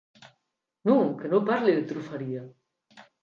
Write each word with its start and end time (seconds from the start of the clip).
Non, 0.87 1.03
que 1.19 1.27
non 1.31 1.47
parli 1.49 1.71
de 1.75 1.87
trufaria. 1.91 2.41